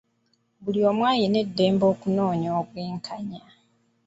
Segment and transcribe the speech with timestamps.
[0.63, 3.41] Buli omu alina eddembe okunoonya obwenkanya.